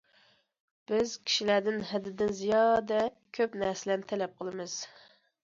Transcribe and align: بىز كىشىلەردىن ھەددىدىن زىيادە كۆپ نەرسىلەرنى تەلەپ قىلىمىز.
بىز 0.91 1.11
كىشىلەردىن 1.27 1.77
ھەددىدىن 1.89 2.33
زىيادە 2.39 2.99
كۆپ 3.39 3.59
نەرسىلەرنى 3.61 4.09
تەلەپ 4.15 4.37
قىلىمىز. 4.43 4.77